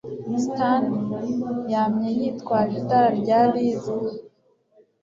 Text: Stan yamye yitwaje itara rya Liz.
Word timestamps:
Stan 0.43 0.85
yamye 1.73 2.09
yitwaje 2.19 2.75
itara 2.81 3.09
rya 3.21 3.39
Liz. 3.51 3.83